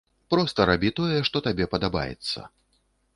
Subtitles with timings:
[0.33, 2.39] Проста рабі тое, што табе падабаецца.